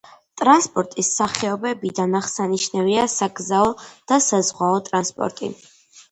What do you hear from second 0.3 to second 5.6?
ტრანსპორტის სახეობებიდან აღსანიშნავია საგზაო და საზღვაო ტრანსპორტი.